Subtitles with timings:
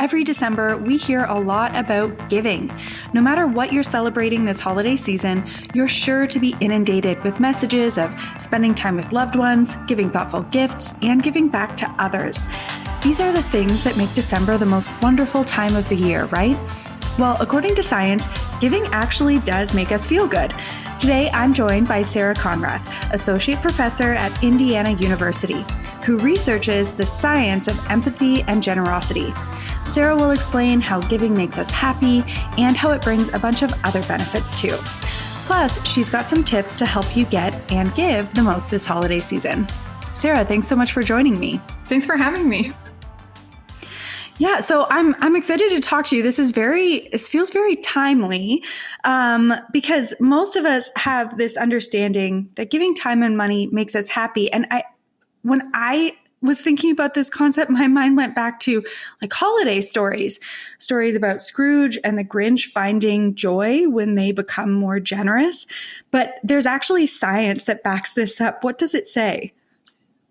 [0.00, 2.70] Every December, we hear a lot about giving.
[3.12, 7.96] No matter what you're celebrating this holiday season, you're sure to be inundated with messages
[7.96, 12.48] of spending time with loved ones, giving thoughtful gifts, and giving back to others.
[13.02, 16.56] These are the things that make December the most wonderful time of the year, right?
[17.16, 18.26] Well, according to science,
[18.60, 20.52] giving actually does make us feel good.
[20.98, 25.64] Today, I'm joined by Sarah Konrath, Associate Professor at Indiana University,
[26.04, 29.32] who researches the science of empathy and generosity.
[29.84, 32.24] Sarah will explain how giving makes us happy
[32.58, 34.76] and how it brings a bunch of other benefits too.
[35.46, 39.18] Plus, she's got some tips to help you get and give the most this holiday
[39.18, 39.66] season.
[40.14, 41.60] Sarah, thanks so much for joining me.
[41.86, 42.72] Thanks for having me.
[44.38, 46.22] Yeah, so I'm I'm excited to talk to you.
[46.22, 48.64] This is very this feels very timely
[49.04, 54.08] um, because most of us have this understanding that giving time and money makes us
[54.08, 54.52] happy.
[54.52, 54.82] And I
[55.44, 58.84] when I was thinking about this concept, my mind went back to
[59.22, 60.38] like holiday stories,
[60.78, 65.66] stories about Scrooge and the Grinch finding joy when they become more generous.
[66.10, 68.62] But there's actually science that backs this up.
[68.62, 69.52] What does it say?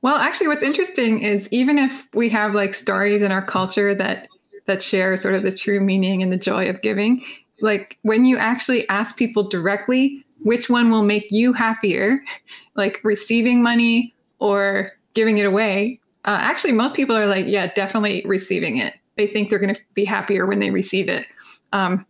[0.02, 4.28] Well, actually, what's interesting is even if we have like stories in our culture that
[4.66, 7.24] that share sort of the true meaning and the joy of giving,
[7.62, 12.20] like when you actually ask people directly which one will make you happier,
[12.76, 18.23] like receiving money or giving it away, uh, actually, most people are like, yeah, definitely
[18.25, 18.94] receiving it.
[19.17, 21.28] They think they're going to be happier when they receive it.
[21.73, 22.06] Um,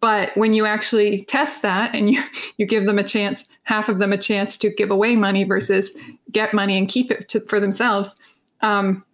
[0.00, 2.22] but when you actually test that and you,
[2.58, 5.96] you give them a chance, half of them a chance to give away money versus
[6.30, 8.14] get money and keep it to, for themselves,
[8.60, 9.04] um,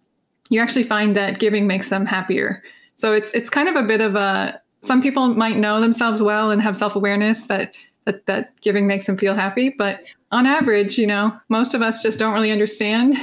[0.49, 2.61] you actually find that giving makes them happier.
[2.95, 6.51] So it's it's kind of a bit of a some people might know themselves well
[6.51, 7.73] and have self awareness that
[8.05, 12.03] that that giving makes them feel happy, but on average, you know, most of us
[12.03, 13.15] just don't really understand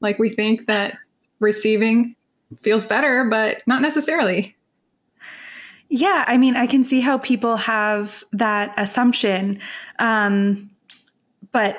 [0.00, 0.96] like we think that
[1.38, 2.14] receiving
[2.60, 4.56] feels better, but not necessarily.
[5.88, 9.58] Yeah, I mean, I can see how people have that assumption.
[9.98, 10.70] Um,
[11.50, 11.76] but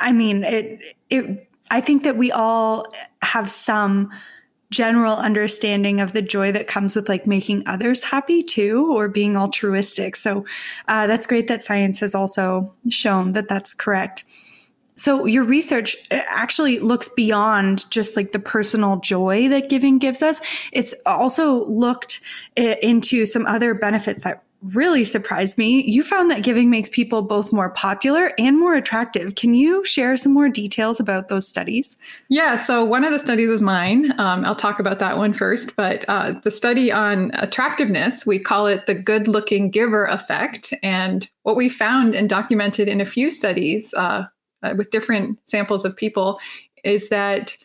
[0.00, 2.86] I mean, it, it, I think that we all
[3.22, 4.10] have some
[4.70, 9.36] general understanding of the joy that comes with like making others happy too, or being
[9.36, 10.16] altruistic.
[10.16, 10.44] So
[10.88, 14.24] uh, that's great that science has also shown that that's correct.
[14.96, 20.22] So your research uh, actually looks beyond just like the personal joy that giving gives
[20.22, 20.40] us.
[20.72, 22.20] It's also looked
[22.58, 25.84] uh, into some other benefits that really surprised me.
[25.84, 29.34] You found that giving makes people both more popular and more attractive.
[29.34, 31.96] Can you share some more details about those studies?
[32.28, 34.12] Yeah, so one of the studies was mine.
[34.18, 35.76] Um, I'll talk about that one first.
[35.76, 40.72] But uh, the study on attractiveness, we call it the good looking giver effect.
[40.82, 44.24] And what we found and documented in a few studies, uh,
[44.64, 46.40] uh, with different samples of people
[46.82, 47.56] is that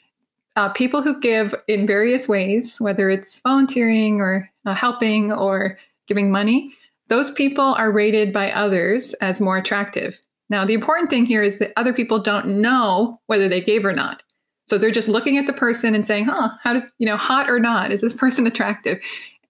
[0.56, 5.78] uh, people who give in various ways, whether it's volunteering or uh, helping or
[6.08, 6.74] giving money,
[7.08, 10.20] those people are rated by others as more attractive.
[10.50, 13.94] Now, the important thing here is that other people don't know whether they gave or
[13.94, 14.24] not.
[14.68, 17.50] So they're just looking at the person and saying, huh, how does, you know, hot
[17.50, 19.00] or not, is this person attractive?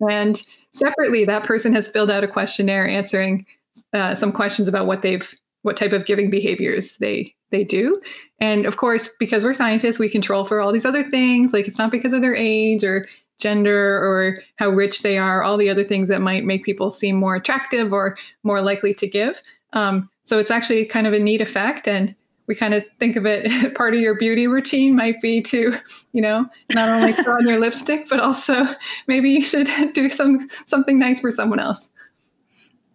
[0.09, 3.45] And separately, that person has filled out a questionnaire answering
[3.93, 5.33] uh, some questions about what they've,
[5.63, 8.01] what type of giving behaviors they they do.
[8.39, 11.53] And of course, because we're scientists, we control for all these other things.
[11.53, 13.07] Like it's not because of their age or
[13.39, 17.15] gender or how rich they are, all the other things that might make people seem
[17.15, 19.41] more attractive or more likely to give.
[19.73, 21.87] Um, so it's actually kind of a neat effect.
[21.87, 22.15] And
[22.47, 25.77] we kind of think of it part of your beauty routine might be to,
[26.13, 28.67] you know, not only put on your lipstick, but also
[29.07, 31.89] maybe you should do some something nice for someone else.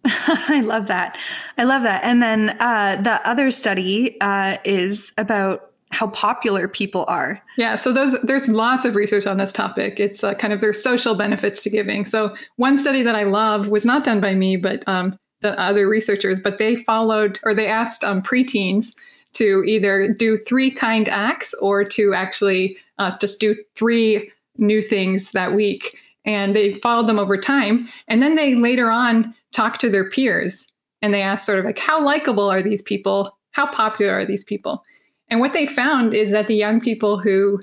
[0.49, 1.17] I love that.
[1.57, 2.03] I love that.
[2.03, 7.41] And then uh, the other study uh, is about how popular people are.
[7.57, 9.99] Yeah, so those, there's lots of research on this topic.
[9.99, 12.05] It's uh, kind of their social benefits to giving.
[12.05, 15.87] So one study that I love was not done by me, but um, the other
[15.87, 18.93] researchers, but they followed or they asked um, preteens
[19.33, 25.31] to either do three kind acts or to actually uh, just do three new things
[25.31, 25.97] that week.
[26.25, 27.87] And they followed them over time.
[28.07, 30.67] And then they later on talked to their peers
[31.01, 33.37] and they asked, sort of like how likable are these people?
[33.51, 34.83] How popular are these people?
[35.29, 37.59] And what they found is that the young people who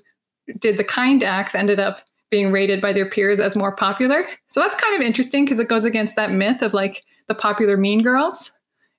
[0.59, 2.00] did the kind acts ended up
[2.31, 4.25] being rated by their peers as more popular.
[4.49, 7.76] So that's kind of interesting because it goes against that myth of like the popular
[7.76, 8.50] mean girls.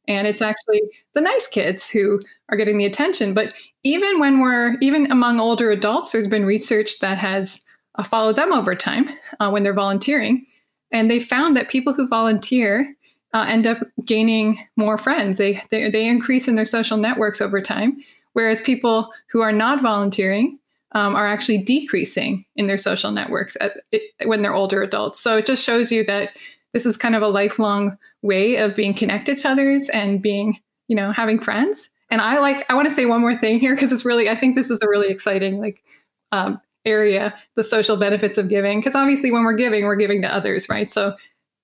[0.07, 0.81] And it's actually
[1.13, 3.33] the nice kids who are getting the attention.
[3.33, 7.61] But even when we're even among older adults there's been research that has
[7.95, 9.09] uh, followed them over time
[9.39, 10.45] uh, when they're volunteering
[10.93, 12.95] and they found that people who volunteer
[13.33, 15.37] uh, end up gaining more friends.
[15.37, 17.97] They, they, they increase in their social networks over time,
[18.33, 20.59] whereas people who are not volunteering
[20.91, 25.19] um, are actually decreasing in their social networks at, it, when they're older adults.
[25.19, 26.29] So it just shows you that
[26.73, 30.95] this is kind of a lifelong way of being connected to others and being, you
[30.95, 31.89] know, having friends.
[32.11, 34.35] And I like, I want to say one more thing here because it's really, I
[34.35, 35.83] think this is a really exciting like
[36.31, 38.79] um, area, the social benefits of giving.
[38.79, 40.91] Because obviously, when we're giving, we're giving to others, right?
[40.91, 41.15] So,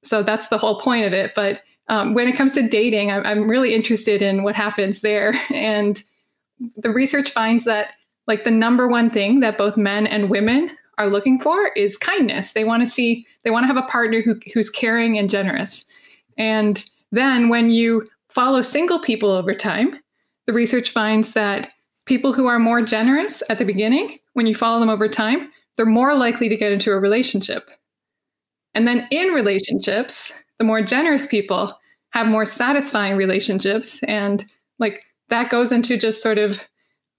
[0.04, 1.34] so that's the whole point of it.
[1.36, 5.34] But um, when it comes to dating, I'm, I'm really interested in what happens there.
[5.52, 6.02] And
[6.76, 7.92] the research finds that
[8.28, 12.52] like the number one thing that both men and women are looking for is kindness.
[12.52, 15.86] They want to see, they want to have a partner who, who's caring and generous.
[16.38, 20.00] And then when you follow single people over time,
[20.46, 21.72] the research finds that
[22.06, 25.86] people who are more generous at the beginning, when you follow them over time, they're
[25.86, 27.70] more likely to get into a relationship.
[28.74, 31.78] And then in relationships, the more generous people
[32.12, 34.02] have more satisfying relationships.
[34.04, 34.46] And
[34.78, 36.66] like that goes into just sort of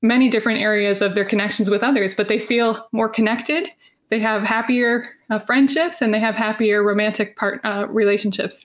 [0.01, 3.69] many different areas of their connections with others, but they feel more connected.
[4.09, 8.65] They have happier uh, friendships and they have happier romantic part uh, relationships.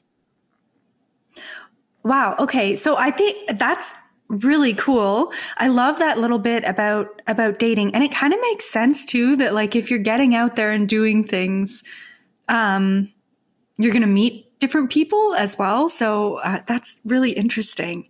[2.05, 2.37] Wow.
[2.39, 2.73] Okay.
[2.77, 3.93] So I think that's
[4.27, 5.31] really cool.
[5.57, 9.35] I love that little bit about about dating and it kind of makes sense too
[9.35, 11.83] that like if you're getting out there and doing things
[12.49, 13.13] um
[13.77, 15.89] you're going to meet different people as well.
[15.89, 18.09] So uh, that's really interesting.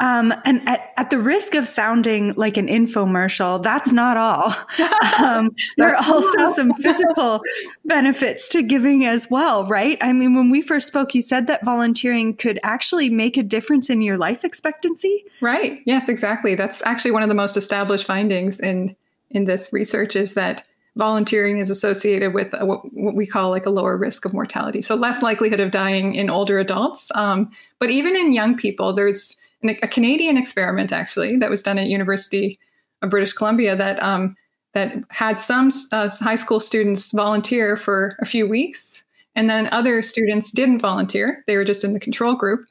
[0.00, 4.52] Um, and at, at, the risk of sounding like an infomercial, that's not all.
[5.22, 7.40] Um, there are also some physical
[7.84, 9.96] benefits to giving as well, right?
[10.00, 13.88] I mean, when we first spoke, you said that volunteering could actually make a difference
[13.90, 15.24] in your life expectancy.
[15.40, 15.80] Right.
[15.86, 16.56] Yes, exactly.
[16.56, 18.96] That's actually one of the most established findings in
[19.30, 20.64] in this research is that
[20.96, 24.80] volunteering is associated with a, what, we call like a lower risk of mortality.
[24.80, 27.10] So less likelihood of dying in older adults.
[27.14, 27.50] Um,
[27.80, 32.58] but even in young people, there's a Canadian experiment actually that was done at University
[33.02, 34.36] of British Columbia that um,
[34.72, 40.02] that had some uh, high school students volunteer for a few weeks, and then other
[40.02, 41.42] students didn't volunteer.
[41.46, 42.66] They were just in the control group.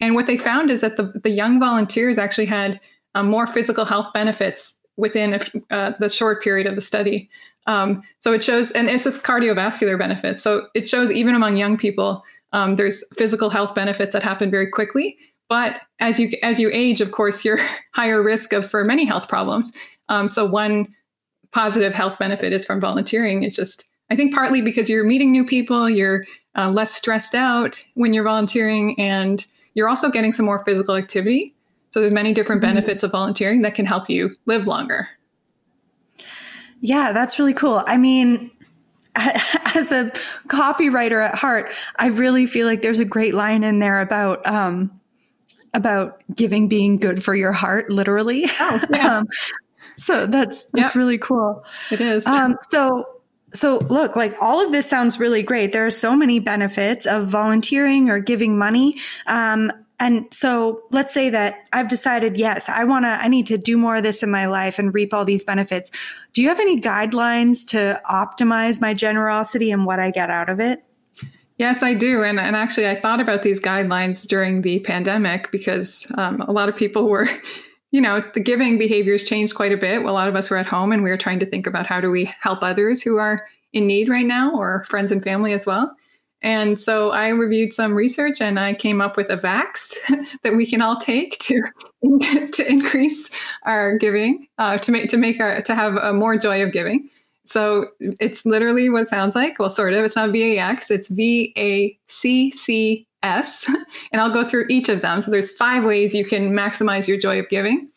[0.00, 2.80] And what they found is that the, the young volunteers actually had
[3.14, 7.30] um, more physical health benefits within a, uh, the short period of the study.
[7.66, 10.42] Um, so it shows, and it's with cardiovascular benefits.
[10.42, 14.68] So it shows even among young people, um, there's physical health benefits that happen very
[14.68, 15.16] quickly.
[15.48, 17.60] But as you as you age, of course, you're
[17.92, 19.72] higher risk of for many health problems.
[20.08, 20.88] Um, so one
[21.52, 23.42] positive health benefit is from volunteering.
[23.42, 26.24] It's just I think partly because you're meeting new people, you're
[26.56, 31.54] uh, less stressed out when you're volunteering, and you're also getting some more physical activity.
[31.90, 32.74] So there's many different mm-hmm.
[32.74, 35.08] benefits of volunteering that can help you live longer.
[36.80, 37.82] Yeah, that's really cool.
[37.86, 38.50] I mean,
[39.16, 40.10] as a
[40.48, 44.90] copywriter at heart, I really feel like there's a great line in there about um,
[45.74, 48.44] about giving being good for your heart, literally.
[48.60, 49.18] Oh, yeah.
[49.18, 49.26] um,
[49.96, 50.94] so that's that's yep.
[50.94, 51.64] really cool.
[51.90, 52.26] It is.
[52.26, 53.06] Um, so
[53.52, 55.72] so look, like all of this sounds really great.
[55.72, 58.96] There are so many benefits of volunteering or giving money.
[59.26, 63.56] Um, and so let's say that I've decided, yes, I want to, I need to
[63.56, 65.92] do more of this in my life and reap all these benefits.
[66.32, 70.58] Do you have any guidelines to optimize my generosity and what I get out of
[70.58, 70.82] it?
[71.56, 72.22] Yes, I do.
[72.22, 76.68] And, and actually, I thought about these guidelines during the pandemic because um, a lot
[76.68, 77.28] of people were,
[77.92, 80.02] you know, the giving behaviors changed quite a bit.
[80.02, 82.00] A lot of us were at home and we were trying to think about how
[82.00, 85.66] do we help others who are in need right now or friends and family as
[85.66, 85.94] well.
[86.42, 89.94] And so I reviewed some research and I came up with a VAX
[90.42, 91.62] that we can all take to
[92.52, 93.30] to increase
[93.64, 97.08] our giving, uh, to make to make our to have a more joy of giving.
[97.44, 99.58] So it's literally what it sounds like.
[99.58, 100.04] Well, sort of.
[100.04, 100.90] It's not VAX.
[100.90, 103.66] It's V A C C S,
[104.12, 105.20] and I'll go through each of them.
[105.20, 107.88] So there's five ways you can maximize your joy of giving.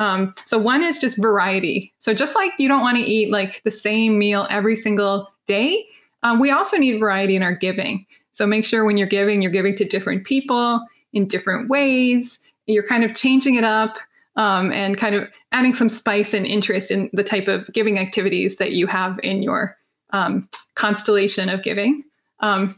[0.00, 1.92] Um, so one is just variety.
[1.98, 5.86] So just like you don't want to eat like the same meal every single day,
[6.22, 8.06] um, we also need variety in our giving.
[8.32, 12.38] So make sure when you're giving, you're giving to different people in different ways.
[12.66, 13.98] You're kind of changing it up
[14.40, 18.56] um, and kind of adding some spice and interest in the type of giving activities
[18.56, 19.76] that you have in your
[20.14, 22.02] um, constellation of giving.
[22.40, 22.74] Um,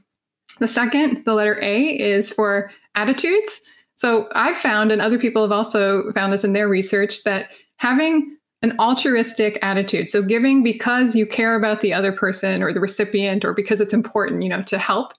[0.59, 3.61] the second, the letter A, is for attitudes.
[3.95, 8.37] So I've found, and other people have also found this in their research, that having
[8.63, 10.11] an altruistic attitude.
[10.11, 13.95] So giving because you care about the other person or the recipient or because it's
[13.95, 15.13] important, you know, to help.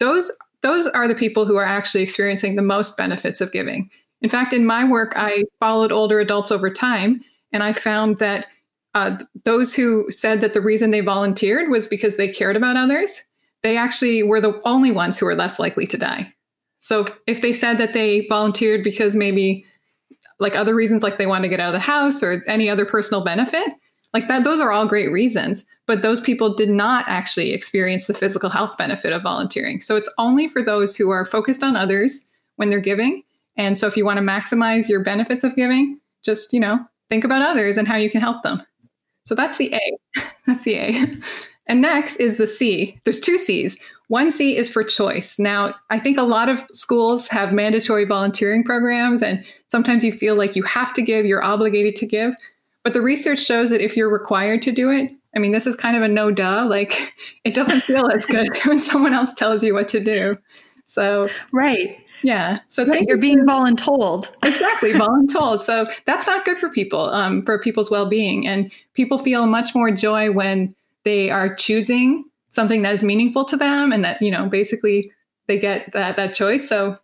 [0.00, 0.32] Those
[0.62, 3.90] those are the people who are actually experiencing the most benefits of giving.
[4.22, 8.46] In fact, in my work, I followed older adults over time, and I found that
[8.94, 13.22] uh, those who said that the reason they volunteered was because they cared about others,
[13.62, 16.32] they actually were the only ones who were less likely to die.
[16.80, 19.64] So if they said that they volunteered because maybe
[20.38, 22.84] like other reasons like they wanted to get out of the house or any other
[22.84, 23.68] personal benefit
[24.14, 28.14] Like that, those are all great reasons, but those people did not actually experience the
[28.14, 29.80] physical health benefit of volunteering.
[29.80, 33.24] So it's only for those who are focused on others when they're giving.
[33.56, 37.24] And so if you want to maximize your benefits of giving, just, you know, think
[37.24, 38.62] about others and how you can help them.
[39.26, 39.98] So that's the A.
[40.46, 41.06] that's the A.
[41.66, 43.00] And next is the C.
[43.04, 43.78] There's two C's.
[44.08, 45.38] One C is for choice.
[45.38, 50.34] Now, I think a lot of schools have mandatory volunteering programs, and sometimes you feel
[50.34, 52.34] like you have to give, you're obligated to give.
[52.82, 55.74] But the research shows that if you're required to do it, I mean, this is
[55.74, 56.66] kind of a no duh.
[56.68, 60.36] Like, it doesn't feel as good when someone else tells you what to do.
[60.84, 61.98] So, right.
[62.24, 62.60] Yeah.
[62.68, 63.04] So right.
[63.06, 64.34] you're being voluntold.
[64.42, 65.60] exactly, voluntold.
[65.60, 68.46] So that's not good for people, um, for people's well being.
[68.46, 73.58] And people feel much more joy when they are choosing something that is meaningful to
[73.58, 75.12] them and that, you know, basically
[75.48, 76.66] they get that, that choice.
[76.66, 76.96] So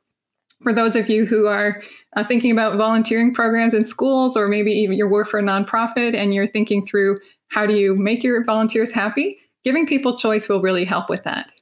[0.62, 1.82] for those of you who are
[2.16, 6.14] uh, thinking about volunteering programs in schools, or maybe even you work for a nonprofit
[6.14, 10.62] and you're thinking through how do you make your volunteers happy, giving people choice will
[10.62, 11.52] really help with that.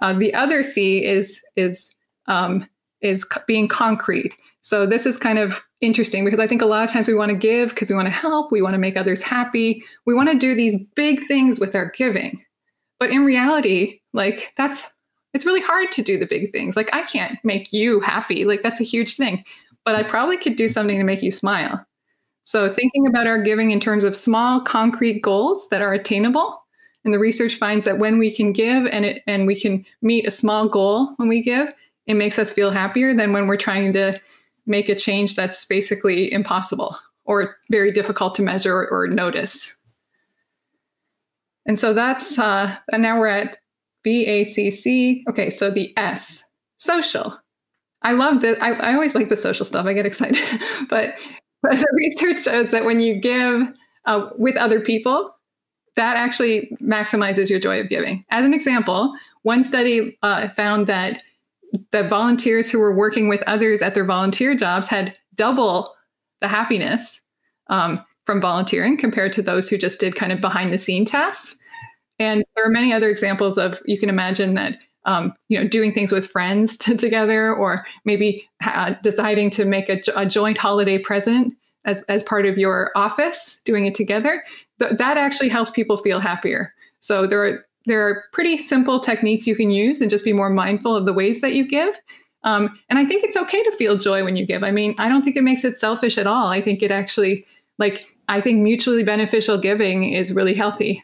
[0.00, 1.90] Uh, the other C is is
[2.28, 2.66] um,
[3.00, 4.36] is being concrete.
[4.60, 7.30] So this is kind of interesting because I think a lot of times we want
[7.30, 10.30] to give because we want to help, we want to make others happy, we want
[10.30, 12.42] to do these big things with our giving.
[12.98, 14.90] But in reality, like that's
[15.34, 16.76] it's really hard to do the big things.
[16.76, 18.44] Like I can't make you happy.
[18.44, 19.44] Like that's a huge thing.
[19.84, 21.84] But I probably could do something to make you smile.
[22.44, 26.62] So thinking about our giving in terms of small concrete goals that are attainable.
[27.04, 30.26] And the research finds that when we can give and it and we can meet
[30.26, 31.72] a small goal when we give,
[32.08, 34.18] it makes us feel happier than when we're trying to
[34.66, 39.76] make a change that's basically impossible or very difficult to measure or, notice.
[41.66, 43.58] And so that's, uh, and now we're at
[44.06, 45.22] VACC.
[45.28, 46.42] Okay, so the S,
[46.78, 47.38] social.
[48.02, 48.62] I love that.
[48.62, 49.84] I, I always like the social stuff.
[49.84, 50.42] I get excited.
[50.88, 51.14] but,
[51.62, 53.70] but the research shows that when you give
[54.06, 55.34] uh, with other people,
[55.96, 58.24] that actually maximizes your joy of giving.
[58.30, 61.22] As an example, one study uh, found that
[61.90, 65.94] the volunteers who were working with others at their volunteer jobs had double
[66.40, 67.20] the happiness
[67.68, 71.56] um, from volunteering compared to those who just did kind of behind the scene tasks.
[72.18, 75.92] And there are many other examples of you can imagine that um, you know doing
[75.92, 80.98] things with friends to, together, or maybe uh, deciding to make a, a, joint holiday
[80.98, 84.42] present as as part of your office, doing it together.
[84.80, 86.74] Th- that actually helps people feel happier.
[87.00, 90.50] So there are there are pretty simple techniques you can use and just be more
[90.50, 92.00] mindful of the ways that you give.
[92.44, 94.62] Um, and I think it's okay to feel joy when you give.
[94.62, 96.48] I mean, I don't think it makes it selfish at all.
[96.48, 97.44] I think it actually,
[97.78, 101.02] like, I think mutually beneficial giving is really healthy.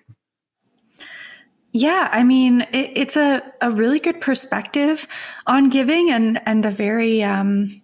[1.73, 5.09] Yeah, I mean, it, it's a, a really good perspective
[5.49, 7.83] on giving and, and a very, um,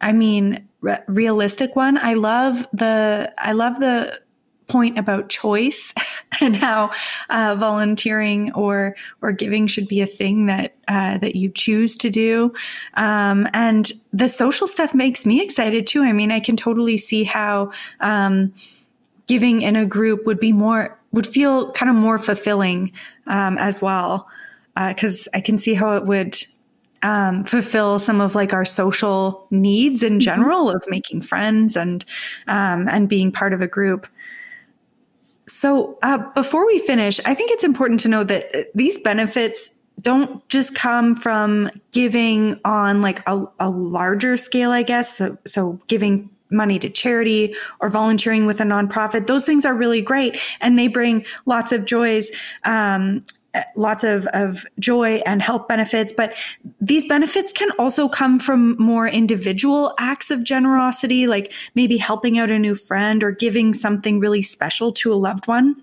[0.00, 1.98] I mean, re- realistic one.
[1.98, 4.21] I love the, I love the
[4.72, 5.92] point about choice
[6.40, 6.90] and how
[7.28, 12.10] uh, volunteering or or giving should be a thing that uh, that you choose to
[12.10, 12.52] do.
[12.94, 16.02] Um, and the social stuff makes me excited too.
[16.02, 18.52] I mean, I can totally see how um,
[19.26, 22.92] giving in a group would be more would feel kind of more fulfilling
[23.26, 24.26] um, as well
[24.88, 26.42] because uh, I can see how it would
[27.02, 30.20] um, fulfill some of like our social needs in mm-hmm.
[30.20, 32.04] general of making friends and
[32.46, 34.06] um, and being part of a group.
[35.48, 39.70] So, uh, before we finish, I think it's important to know that uh, these benefits
[40.00, 45.16] don't just come from giving on like a, a larger scale, I guess.
[45.16, 50.02] So, so giving money to charity or volunteering with a nonprofit, those things are really
[50.02, 52.30] great and they bring lots of joys
[52.64, 53.24] um,
[53.76, 56.34] lots of, of joy and health benefits, but
[56.80, 62.50] these benefits can also come from more individual acts of generosity, like maybe helping out
[62.50, 65.76] a new friend or giving something really special to a loved one.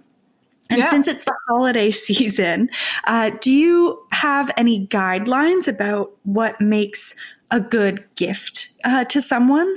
[0.70, 0.90] And yeah.
[0.90, 2.70] since it's the holiday season,
[3.06, 7.16] uh, do you have any guidelines about what makes
[7.52, 9.76] a good gift uh, to someone?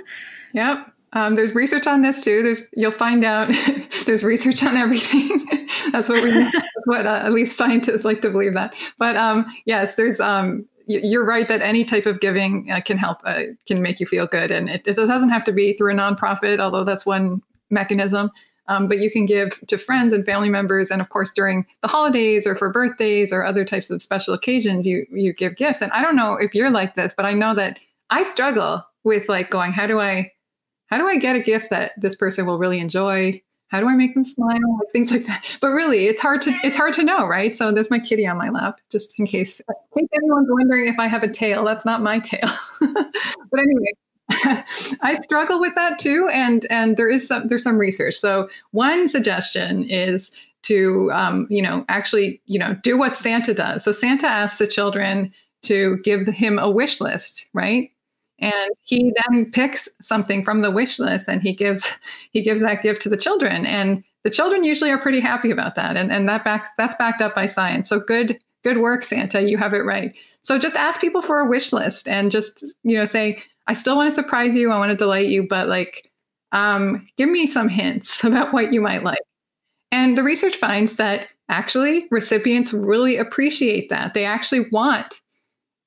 [0.52, 0.91] Yep.
[1.14, 2.42] Um, there's research on this too.
[2.42, 3.52] There's you'll find out
[4.06, 5.28] there's research on everything.
[5.92, 8.74] That's what we that's what uh, at least scientists like to believe that.
[8.98, 13.18] But um, yes, there's um, you're right that any type of giving uh, can help
[13.24, 15.94] uh, can make you feel good, and it, it, doesn't have to be through a
[15.94, 18.30] nonprofit, although that's one mechanism.
[18.68, 21.88] Um, but you can give to friends and family members, and of course during the
[21.88, 25.82] holidays or for birthdays or other types of special occasions, you you give gifts.
[25.82, 27.78] And I don't know if you're like this, but I know that
[28.10, 30.30] I struggle with like going, how do I
[30.92, 33.40] how do I get a gift that this person will really enjoy?
[33.68, 34.58] How do I make them smile?
[34.92, 35.56] Things like that.
[35.62, 37.56] But really, it's hard to it's hard to know, right?
[37.56, 39.62] So there's my kitty on my lap, just in case.
[39.96, 42.50] In case anyone's wondering if I have a tail, that's not my tail.
[42.80, 43.92] but anyway,
[45.00, 48.16] I struggle with that too, and and there is some there's some research.
[48.16, 50.30] So one suggestion is
[50.64, 53.82] to um, you know actually you know do what Santa does.
[53.82, 55.32] So Santa asks the children
[55.62, 57.90] to give him a wish list, right?
[58.42, 61.86] And he then picks something from the wish list and he gives
[62.32, 63.64] he gives that gift to the children.
[63.64, 65.96] And the children usually are pretty happy about that.
[65.96, 67.88] And and that back that's backed up by science.
[67.88, 69.42] So good good work, Santa.
[69.42, 70.14] You have it right.
[70.42, 73.96] So just ask people for a wish list and just, you know, say, I still
[73.96, 74.70] want to surprise you.
[74.70, 76.10] I want to delight you, but like,
[76.50, 79.20] um, give me some hints about what you might like.
[79.92, 84.14] And the research finds that actually recipients really appreciate that.
[84.14, 85.20] They actually want,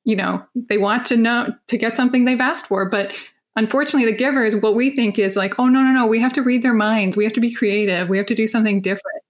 [0.05, 2.89] you know, they want to know to get something they've asked for.
[2.89, 3.13] But
[3.55, 6.43] unfortunately, the givers, what we think is like, oh, no, no, no, we have to
[6.43, 7.17] read their minds.
[7.17, 8.07] We have to be creative.
[8.07, 9.21] We have to do something different.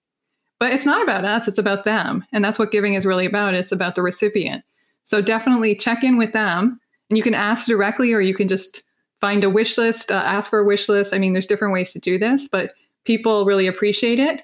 [0.60, 2.24] But it's not about us, it's about them.
[2.32, 3.54] And that's what giving is really about.
[3.54, 4.64] It's about the recipient.
[5.04, 6.80] So definitely check in with them.
[7.10, 8.82] And you can ask directly or you can just
[9.20, 11.14] find a wish list, uh, ask for a wish list.
[11.14, 12.72] I mean, there's different ways to do this, but
[13.04, 14.42] people really appreciate it.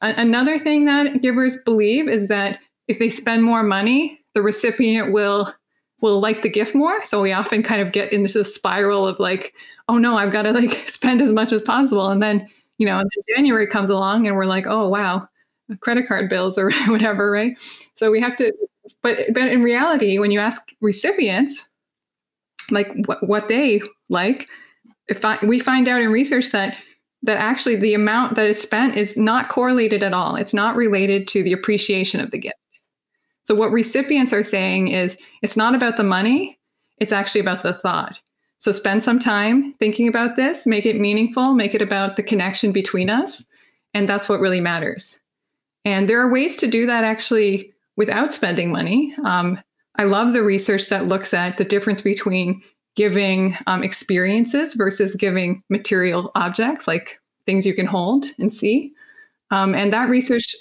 [0.00, 2.58] A- another thing that givers believe is that
[2.88, 5.52] if they spend more money, the recipient will
[6.02, 7.02] will like the gift more.
[7.04, 9.54] So we often kind of get into the spiral of like,
[9.88, 12.08] oh no, I've got to like spend as much as possible.
[12.08, 13.02] And then, you know,
[13.34, 15.26] January comes along and we're like, oh wow,
[15.80, 17.58] credit card bills or whatever, right?
[17.94, 18.52] So we have to,
[19.02, 21.68] but but in reality, when you ask recipients,
[22.70, 24.48] like what, what they like,
[25.08, 26.76] if I, we find out in research that
[27.24, 30.34] that actually the amount that is spent is not correlated at all.
[30.34, 32.56] It's not related to the appreciation of the gift.
[33.44, 36.58] So what recipients are saying is it's not about the money,
[36.98, 38.20] it's actually about the thought.
[38.58, 42.70] So spend some time thinking about this, make it meaningful, make it about the connection
[42.70, 43.44] between us,
[43.92, 45.18] and that's what really matters.
[45.84, 49.14] And there are ways to do that actually without spending money.
[49.24, 49.60] Um,
[49.96, 52.62] I love the research that looks at the difference between
[52.94, 58.92] giving um, experiences versus giving material objects like things you can hold and see.
[59.50, 60.54] Um, and that research,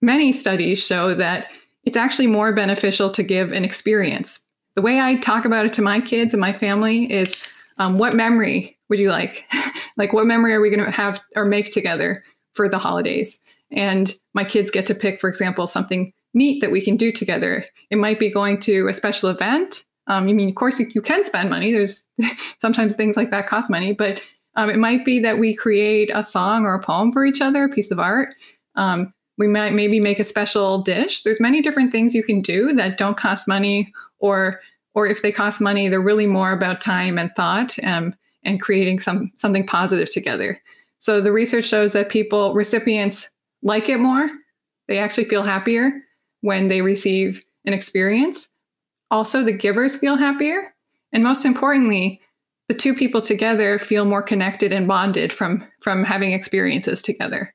[0.00, 1.48] many studies show that
[1.86, 4.40] it's actually more beneficial to give an experience.
[4.74, 7.40] The way I talk about it to my kids and my family is
[7.78, 9.44] um, what memory would you like?
[9.96, 13.38] like, what memory are we going to have or make together for the holidays?
[13.70, 17.64] and my kids get to pick, for example, something neat that we can do together.
[17.90, 19.84] It might be going to a special event.
[20.06, 21.72] Um, I mean, of course, you, you, can spend money.
[21.72, 22.04] There's
[22.58, 24.20] sometimes things like that cost money, but
[24.56, 27.64] um, it might be that we create a song or a poem for each other,
[27.64, 28.34] a piece of art.
[28.76, 31.22] Um, we might maybe make a special dish.
[31.22, 34.60] There's many different things you can do that don't cost money, or
[34.94, 39.00] or if they cost money, they're really more about time and thought um, and creating
[39.00, 40.60] some something positive together.
[40.98, 43.28] So the research shows that people recipients
[43.62, 44.30] like it more.
[44.88, 45.90] They actually feel happier
[46.42, 48.48] when they receive an experience.
[49.10, 50.74] Also, the givers feel happier.
[51.12, 52.20] And most importantly,
[52.68, 57.54] the two people together feel more connected and bonded from, from having experiences together.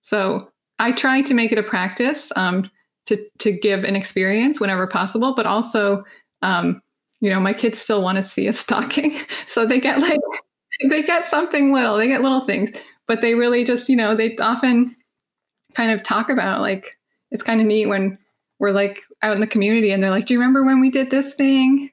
[0.00, 2.70] So I try to make it a practice um,
[3.06, 6.04] to, to give an experience whenever possible, but also,
[6.42, 6.80] um,
[7.20, 9.12] you know, my kids still want to see a stocking.
[9.46, 10.20] So they get like,
[10.88, 12.70] they get something little, they get little things,
[13.06, 14.94] but they really just, you know, they often
[15.74, 16.96] kind of talk about like
[17.30, 18.16] it's kind of neat when
[18.58, 21.10] we're like out in the community and they're like, "Do you remember when we did
[21.10, 21.90] this thing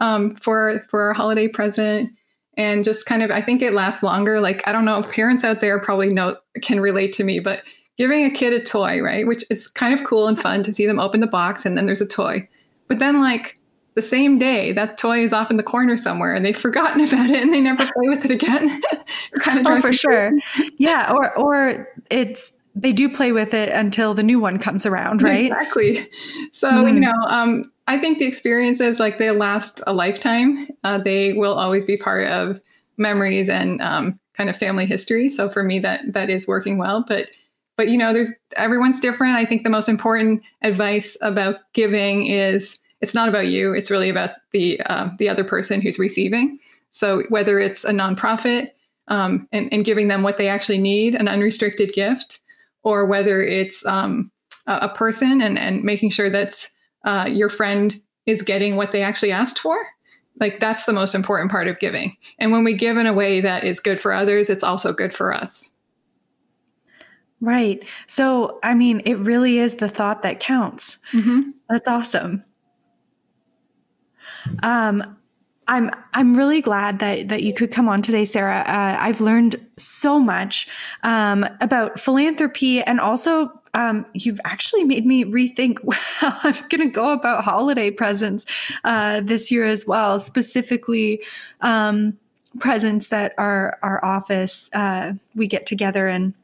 [0.00, 2.10] um, for for our holiday present?"
[2.56, 4.40] And just kind of, I think it lasts longer.
[4.40, 7.62] Like I don't know, parents out there probably know can relate to me, but
[8.00, 9.26] giving a kid a toy, right?
[9.26, 11.84] Which is kind of cool and fun to see them open the box and then
[11.84, 12.48] there's a toy.
[12.88, 13.58] But then like
[13.92, 17.28] the same day that toy is off in the corner somewhere and they've forgotten about
[17.28, 18.80] it and they never play with it again.
[19.40, 20.32] kind of oh, for sure.
[20.78, 21.12] Yeah.
[21.12, 25.52] Or, or it's they do play with it until the new one comes around, right?
[25.52, 26.08] Exactly.
[26.52, 26.94] So, mm.
[26.94, 30.68] you know, um, I think the experiences like they last a lifetime.
[30.84, 32.62] Uh, they will always be part of
[32.96, 35.28] memories and um, kind of family history.
[35.28, 37.04] So for me, that that is working well.
[37.06, 37.26] But
[37.80, 39.36] but you know, there's everyone's different.
[39.36, 43.72] I think the most important advice about giving is it's not about you.
[43.72, 46.58] It's really about the uh, the other person who's receiving.
[46.90, 48.72] So whether it's a nonprofit
[49.08, 52.40] um, and, and giving them what they actually need, an unrestricted gift,
[52.82, 54.30] or whether it's um,
[54.66, 56.68] a, person and, and making sure that
[57.06, 59.78] uh, your friend is getting what they actually asked for.
[60.38, 62.14] Like that's the most important part of giving.
[62.38, 65.14] And when we give in a way that is good for others, it's also good
[65.14, 65.72] for us.
[67.40, 67.82] Right.
[68.06, 70.98] So, I mean, it really is the thought that counts.
[71.12, 71.50] Mm-hmm.
[71.70, 72.44] That's awesome.
[74.62, 75.16] Um,
[75.68, 78.64] I'm I'm really glad that that you could come on today, Sarah.
[78.66, 80.66] Uh, I've learned so much
[81.04, 86.86] um, about philanthropy, and also um, you've actually made me rethink how I'm going to
[86.86, 88.44] go about holiday presents
[88.82, 90.18] uh, this year as well.
[90.18, 91.22] Specifically,
[91.60, 92.18] um,
[92.58, 96.34] presents that our our office uh, we get together and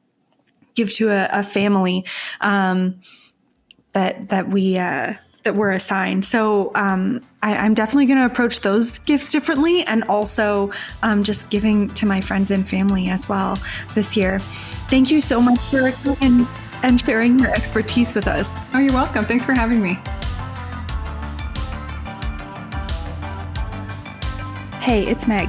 [0.76, 2.04] give to a, a family
[2.40, 3.00] um,
[3.92, 6.24] that that we uh, that we're assigned.
[6.24, 10.70] So um, I, am definitely going to approach those gifts differently, and also
[11.02, 13.58] um, just giving to my friends and family as well
[13.94, 14.38] this year.
[14.90, 16.46] Thank you so much for coming
[16.82, 18.54] and sharing your expertise with us.
[18.74, 19.24] Oh, you're welcome.
[19.24, 19.94] Thanks for having me.
[24.80, 25.48] Hey, it's Meg.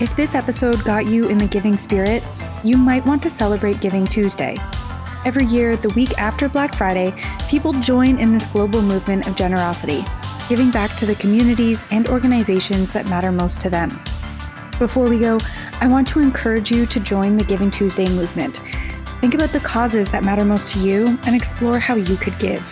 [0.00, 2.22] If this episode got you in the giving spirit,
[2.62, 4.58] you might want to celebrate Giving Tuesday.
[5.24, 7.14] Every year, the week after Black Friday,
[7.48, 10.04] people join in this global movement of generosity,
[10.48, 13.90] giving back to the communities and organizations that matter most to them.
[14.78, 15.38] Before we go,
[15.80, 18.58] I want to encourage you to join the Giving Tuesday movement.
[19.20, 22.62] Think about the causes that matter most to you and explore how you could give.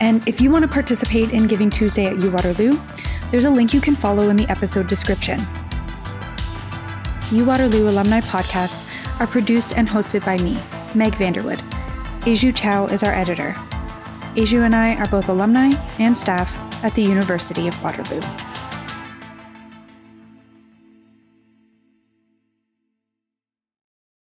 [0.00, 2.78] And if you want to participate in Giving Tuesday at U Waterloo,
[3.30, 5.40] there's a link you can follow in the episode description.
[7.32, 8.86] U Waterloo alumni podcasts
[9.18, 10.62] are produced and hosted by me,
[10.94, 11.62] Meg Vanderwood.
[12.26, 13.56] Aju Chow is our editor.
[14.36, 18.20] Aju and I are both alumni and staff at the University of Waterloo.